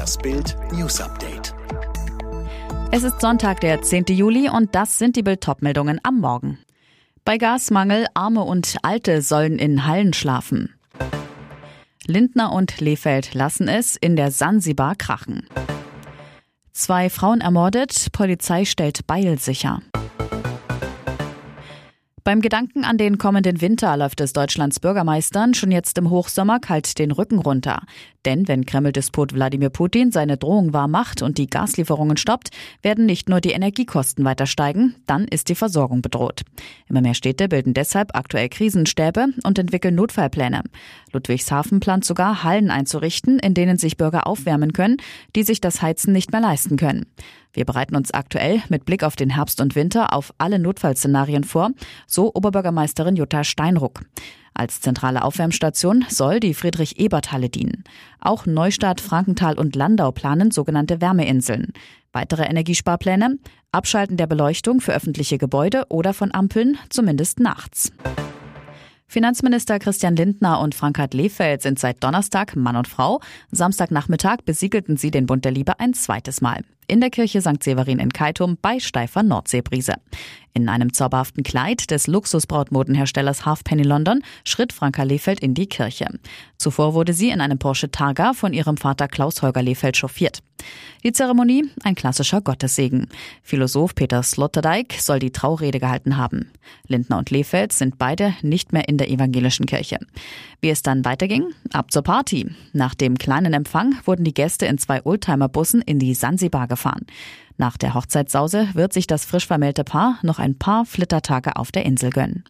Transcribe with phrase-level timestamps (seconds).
[0.00, 1.54] Das Bild News Update.
[2.90, 4.06] Es ist Sonntag, der 10.
[4.08, 6.58] Juli und das sind die Bild-Top-Meldungen am Morgen.
[7.26, 10.72] Bei Gasmangel Arme und Alte sollen in Hallen schlafen.
[12.06, 15.46] Lindner und Lefeld lassen es in der Sansibar krachen.
[16.72, 19.82] Zwei Frauen ermordet, Polizei stellt Beil sicher.
[22.30, 27.00] Beim Gedanken an den kommenden Winter läuft es Deutschlands Bürgermeistern schon jetzt im Hochsommer kalt
[27.00, 27.82] den Rücken runter.
[28.24, 32.50] Denn wenn Kreml-Despot Wladimir Putin seine Drohung wahr macht und die Gaslieferungen stoppt,
[32.82, 36.42] werden nicht nur die Energiekosten weiter steigen, dann ist die Versorgung bedroht.
[36.88, 40.62] Immer mehr Städte bilden deshalb aktuell Krisenstäbe und entwickeln Notfallpläne.
[41.12, 44.98] Ludwigshafen plant sogar, Hallen einzurichten, in denen sich Bürger aufwärmen können,
[45.34, 47.06] die sich das Heizen nicht mehr leisten können.
[47.52, 51.70] Wir bereiten uns aktuell mit Blick auf den Herbst und Winter auf alle Notfallszenarien vor,
[52.06, 54.02] so Oberbürgermeisterin Jutta Steinruck.
[54.54, 57.84] Als zentrale Aufwärmstation soll die Friedrich-Ebert-Halle dienen.
[58.20, 61.72] Auch Neustadt, Frankenthal und Landau planen sogenannte Wärmeinseln.
[62.12, 63.38] Weitere Energiesparpläne?
[63.72, 67.92] Abschalten der Beleuchtung für öffentliche Gebäude oder von Ampeln, zumindest nachts.
[69.06, 73.20] Finanzminister Christian Lindner und Frank-Hart Lehfeld sind seit Donnerstag Mann und Frau.
[73.50, 76.62] Samstagnachmittag besiegelten sie den Bund der Liebe ein zweites Mal.
[76.90, 77.62] In der Kirche St.
[77.62, 79.94] Severin in Keitum bei steifer Nordseebrise.
[80.54, 86.08] In einem zauberhaften Kleid des Luxusbrautmodenherstellers Halfpenny London schritt Franka Lehfeld in die Kirche.
[86.58, 90.42] Zuvor wurde sie in einem Porsche Targa von ihrem Vater Klaus Holger Lehfeld chauffiert.
[91.02, 93.08] Die Zeremonie ein klassischer Gottessegen.
[93.42, 96.50] Philosoph Peter Sloterdijk soll die Traurede gehalten haben.
[96.86, 99.98] Lindner und Lehfeld sind beide nicht mehr in der evangelischen Kirche.
[100.60, 101.44] Wie es dann weiterging?
[101.72, 102.50] Ab zur Party.
[102.72, 107.06] Nach dem kleinen Empfang wurden die Gäste in zwei Oldtimer-Bussen in die Sansibar gefahren.
[107.56, 111.84] Nach der Hochzeitssause wird sich das frisch vermählte Paar noch ein paar Flittertage auf der
[111.84, 112.44] Insel gönnen.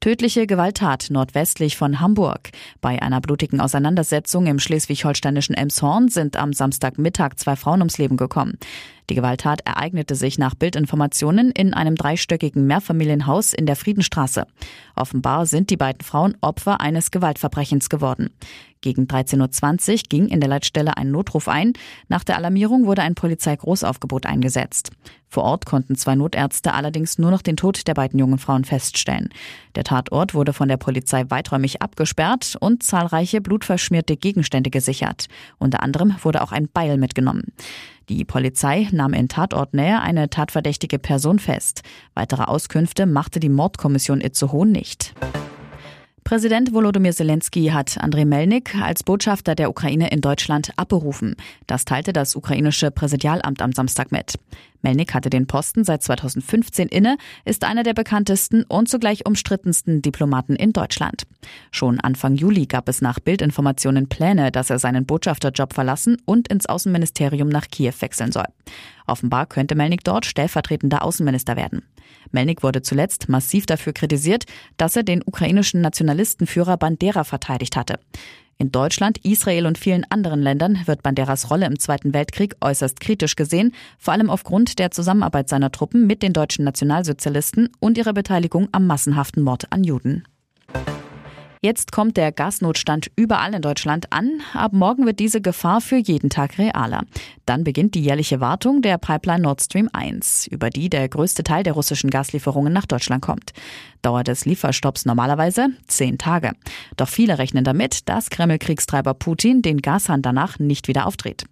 [0.00, 2.50] Tödliche Gewalttat nordwestlich von Hamburg.
[2.80, 8.58] Bei einer blutigen Auseinandersetzung im schleswig-holsteinischen Elmshorn sind am Samstagmittag zwei Frauen ums Leben gekommen.
[9.10, 14.46] Die Gewalttat ereignete sich nach Bildinformationen in einem dreistöckigen Mehrfamilienhaus in der Friedenstraße.
[14.94, 18.30] Offenbar sind die beiden Frauen Opfer eines Gewaltverbrechens geworden.
[18.80, 21.72] Gegen 13.20 Uhr ging in der Leitstelle ein Notruf ein.
[22.08, 24.90] Nach der Alarmierung wurde ein Polizeigroßaufgebot eingesetzt.
[25.26, 29.30] Vor Ort konnten zwei Notärzte allerdings nur noch den Tod der beiden jungen Frauen feststellen.
[29.74, 35.26] Der Tatort wurde von der Polizei weiträumig abgesperrt und zahlreiche blutverschmierte Gegenstände gesichert.
[35.58, 37.52] Unter anderem wurde auch ein Beil mitgenommen.
[38.08, 41.82] Die Polizei nahm in Tatortnähe eine tatverdächtige Person fest.
[42.14, 45.14] Weitere Auskünfte machte die Mordkommission Itzehoe nicht.
[46.28, 51.36] Präsident Volodymyr Zelensky hat Andrei Melnik als Botschafter der Ukraine in Deutschland abberufen.
[51.66, 54.34] Das teilte das ukrainische Präsidialamt am Samstag mit.
[54.82, 60.54] Melnik hatte den Posten seit 2015 inne, ist einer der bekanntesten und zugleich umstrittensten Diplomaten
[60.54, 61.22] in Deutschland.
[61.70, 66.66] Schon Anfang Juli gab es nach Bildinformationen Pläne, dass er seinen Botschafterjob verlassen und ins
[66.66, 68.48] Außenministerium nach Kiew wechseln soll.
[69.06, 71.84] Offenbar könnte Melnik dort stellvertretender Außenminister werden.
[72.30, 74.44] Melnik wurde zuletzt massiv dafür kritisiert,
[74.76, 77.98] dass er den ukrainischen Nationalistenführer Bandera verteidigt hatte.
[78.60, 83.36] In Deutschland, Israel und vielen anderen Ländern wird Banderas Rolle im Zweiten Weltkrieg äußerst kritisch
[83.36, 88.68] gesehen, vor allem aufgrund der Zusammenarbeit seiner Truppen mit den deutschen Nationalsozialisten und ihrer Beteiligung
[88.72, 90.24] am massenhaften Mord an Juden.
[91.60, 94.42] Jetzt kommt der Gasnotstand überall in Deutschland an.
[94.54, 97.02] Ab morgen wird diese Gefahr für jeden Tag realer.
[97.46, 101.64] Dann beginnt die jährliche Wartung der Pipeline Nord Stream 1, über die der größte Teil
[101.64, 103.52] der russischen Gaslieferungen nach Deutschland kommt.
[104.02, 106.52] Dauer des Lieferstopps normalerweise zehn Tage.
[106.96, 111.44] Doch viele rechnen damit, dass Kreml-Kriegstreiber Putin den Gashahn danach nicht wieder aufdreht.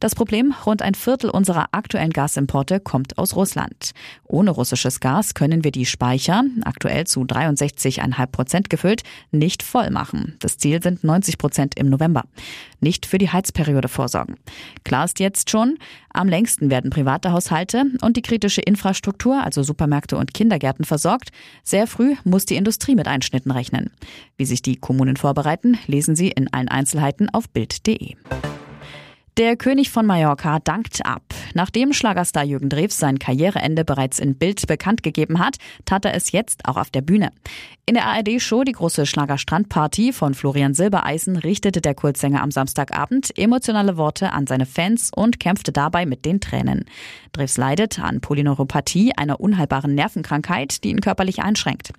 [0.00, 3.92] Das Problem, rund ein Viertel unserer aktuellen Gasimporte kommt aus Russland.
[4.24, 10.36] Ohne russisches Gas können wir die Speicher, aktuell zu 63,5 Prozent gefüllt, nicht voll machen.
[10.40, 12.24] Das Ziel sind 90 Prozent im November.
[12.80, 14.36] Nicht für die Heizperiode vorsorgen.
[14.84, 15.78] Klar ist jetzt schon,
[16.12, 21.30] am längsten werden private Haushalte und die kritische Infrastruktur, also Supermärkte und Kindergärten versorgt.
[21.86, 23.92] Sehr früh muss die Industrie mit Einschnitten rechnen.
[24.36, 28.16] Wie sich die Kommunen vorbereiten, lesen Sie in allen Einzelheiten auf Bild.de.
[29.38, 31.22] Der König von Mallorca dankt ab.
[31.52, 36.32] Nachdem Schlagerstar Jürgen Drews sein Karriereende bereits in Bild bekannt gegeben hat, tat er es
[36.32, 37.32] jetzt auch auf der Bühne.
[37.84, 43.98] In der ARD-Show Die große Schlagerstrandparty von Florian Silbereisen richtete der Kultsänger am Samstagabend emotionale
[43.98, 46.86] Worte an seine Fans und kämpfte dabei mit den Tränen.
[47.32, 51.92] Drews leidet an Polyneuropathie, einer unheilbaren Nervenkrankheit, die ihn körperlich einschränkt.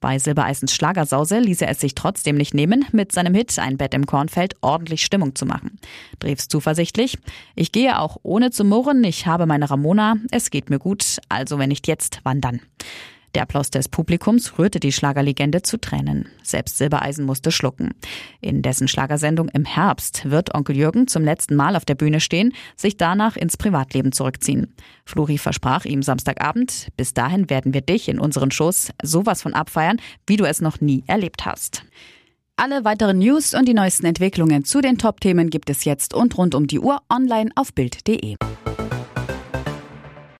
[0.00, 3.94] Bei Silbereisens Schlagersause ließ er es sich trotzdem nicht nehmen, mit seinem Hit Ein Bett
[3.94, 5.78] im Kornfeld ordentlich Stimmung zu machen.
[6.20, 7.18] Drews zuversichtlich.
[7.56, 11.58] Ich gehe auch ohne zu murren, ich habe meine Ramona, es geht mir gut, also
[11.58, 12.60] wenn nicht jetzt, wann dann?
[13.34, 16.28] Der Applaus des Publikums rührte die Schlagerlegende zu Tränen.
[16.42, 17.94] Selbst Silbereisen musste schlucken.
[18.40, 22.54] In dessen Schlagersendung im Herbst wird Onkel Jürgen zum letzten Mal auf der Bühne stehen,
[22.76, 24.74] sich danach ins Privatleben zurückziehen.
[25.04, 30.00] Flori versprach ihm Samstagabend, bis dahin werden wir dich in unseren Shows sowas von abfeiern,
[30.26, 31.84] wie du es noch nie erlebt hast.
[32.56, 36.56] Alle weiteren News und die neuesten Entwicklungen zu den Top-Themen gibt es jetzt und rund
[36.56, 38.36] um die Uhr online auf Bild.de.